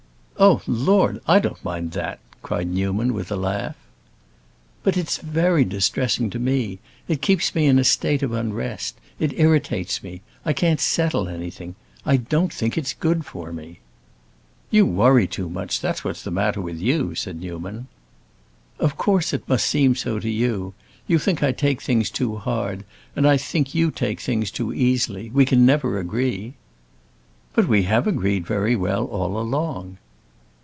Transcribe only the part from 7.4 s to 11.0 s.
me in a state of unrest. It irritates me; I can't